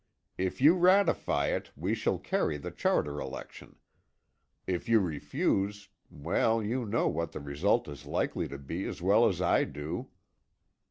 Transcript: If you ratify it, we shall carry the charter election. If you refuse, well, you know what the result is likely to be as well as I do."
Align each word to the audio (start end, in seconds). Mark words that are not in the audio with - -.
If 0.39 0.59
you 0.61 0.73
ratify 0.73 1.49
it, 1.49 1.69
we 1.75 1.93
shall 1.93 2.17
carry 2.17 2.57
the 2.57 2.71
charter 2.71 3.19
election. 3.21 3.75
If 4.65 4.89
you 4.89 4.99
refuse, 4.99 5.89
well, 6.09 6.63
you 6.63 6.87
know 6.87 7.07
what 7.07 7.33
the 7.33 7.39
result 7.39 7.87
is 7.87 8.07
likely 8.07 8.47
to 8.47 8.57
be 8.57 8.85
as 8.85 8.99
well 9.03 9.27
as 9.29 9.43
I 9.43 9.63
do." 9.63 10.09